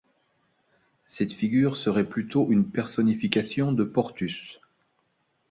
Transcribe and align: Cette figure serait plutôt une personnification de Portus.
Cette 1.05 1.31
figure 1.31 1.77
serait 1.77 2.09
plutôt 2.09 2.47
une 2.49 2.67
personnification 2.67 3.71
de 3.71 3.83
Portus. 3.83 4.59